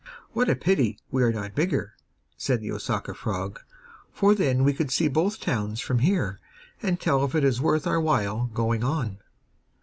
[0.31, 1.93] 'What a pity we are not bigger,'
[2.35, 3.59] said the Osaka frog;
[4.11, 6.39] 'for then we could see both towns from here,
[6.81, 9.19] and tell if it is worth our while going on.